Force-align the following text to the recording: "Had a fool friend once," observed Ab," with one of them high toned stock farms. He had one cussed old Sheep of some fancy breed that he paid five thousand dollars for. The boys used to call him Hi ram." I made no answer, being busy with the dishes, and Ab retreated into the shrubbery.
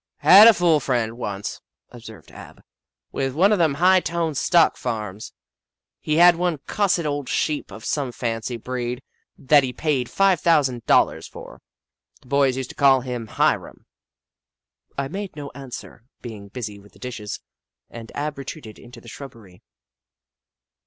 "Had 0.31 0.47
a 0.47 0.53
fool 0.55 0.79
friend 0.79 1.15
once," 1.15 1.61
observed 1.91 2.31
Ab," 2.31 2.63
with 3.11 3.35
one 3.35 3.51
of 3.51 3.59
them 3.59 3.75
high 3.75 3.99
toned 3.99 4.35
stock 4.35 4.75
farms. 4.75 5.31
He 5.99 6.15
had 6.15 6.35
one 6.35 6.57
cussed 6.65 7.05
old 7.05 7.29
Sheep 7.29 7.69
of 7.69 7.85
some 7.85 8.11
fancy 8.11 8.57
breed 8.57 9.03
that 9.37 9.61
he 9.61 9.71
paid 9.71 10.09
five 10.09 10.39
thousand 10.41 10.87
dollars 10.87 11.27
for. 11.27 11.61
The 12.23 12.29
boys 12.29 12.57
used 12.57 12.71
to 12.71 12.75
call 12.75 13.01
him 13.01 13.27
Hi 13.27 13.53
ram." 13.53 13.85
I 14.97 15.07
made 15.07 15.35
no 15.35 15.51
answer, 15.53 16.01
being 16.23 16.47
busy 16.47 16.79
with 16.79 16.93
the 16.93 16.97
dishes, 16.97 17.39
and 17.87 18.11
Ab 18.15 18.39
retreated 18.39 18.79
into 18.79 19.01
the 19.01 19.07
shrubbery. 19.07 19.61